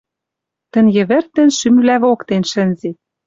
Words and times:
Тӹнь 0.71 0.91
йӹвӹртӹн 0.95 1.49
шӱмвлӓ 1.57 1.95
воктен 2.03 2.43
шӹнзет 2.51 2.97